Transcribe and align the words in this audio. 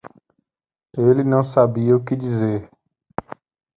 Ele 0.97 1.23
não 1.23 1.43
sabia 1.43 1.95
o 1.95 2.03
que 2.03 2.15
dizer. 2.15 2.67